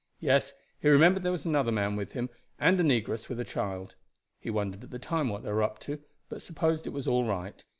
Yes, 0.19 0.53
he 0.79 0.89
remembered 0.89 1.21
there 1.21 1.31
was 1.31 1.45
another 1.45 1.71
man 1.71 1.95
with 1.95 2.13
him, 2.13 2.31
and 2.57 2.79
a 2.79 2.83
negress 2.83 3.29
with 3.29 3.39
a 3.39 3.43
child. 3.43 3.93
He 4.39 4.49
wondered 4.49 4.83
at 4.83 4.89
the 4.89 4.97
time 4.97 5.29
what 5.29 5.43
they 5.43 5.51
were 5.53 5.61
up 5.61 5.77
to, 5.81 5.99
but 6.27 6.41
supposed 6.41 6.87
it 6.87 6.89
was 6.89 7.07
all 7.07 7.23
right. 7.25 7.63